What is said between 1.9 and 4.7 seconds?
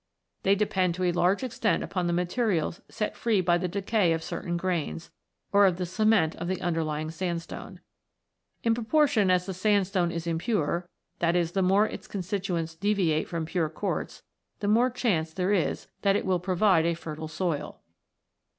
the materials set free by the decay of certain